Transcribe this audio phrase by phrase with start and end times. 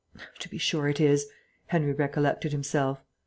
[0.39, 1.27] "To be sure it is,"
[1.67, 3.03] Henry recollected himself.